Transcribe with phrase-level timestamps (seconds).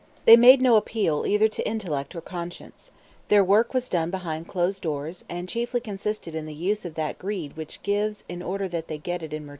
[0.25, 2.89] They made no appeal either to intellect or conscience.
[3.27, 7.19] Their work was done behind closed doors, and consisted chiefly in the use of that
[7.19, 9.49] greed which gives in order that in return it may get.